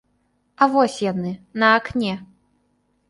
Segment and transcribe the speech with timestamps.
[0.65, 2.13] А вось яны, на акне.